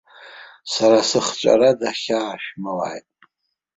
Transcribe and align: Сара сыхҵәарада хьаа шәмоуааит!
Сара 0.71 0.99
сыхҵәарада 1.09 1.89
хьаа 1.99 2.35
шәмоуааит! 2.43 3.07